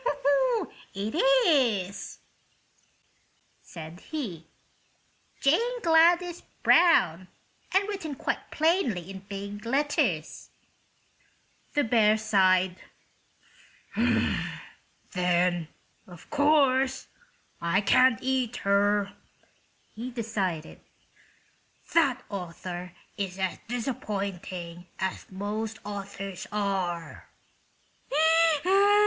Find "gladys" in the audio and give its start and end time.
5.83-6.41